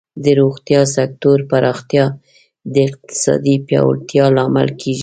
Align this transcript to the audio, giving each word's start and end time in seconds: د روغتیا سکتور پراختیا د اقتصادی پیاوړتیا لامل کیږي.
د 0.23 0.25
روغتیا 0.39 0.81
سکتور 0.95 1.39
پراختیا 1.49 2.05
د 2.73 2.75
اقتصادی 2.87 3.55
پیاوړتیا 3.67 4.25
لامل 4.35 4.69
کیږي. 4.81 4.99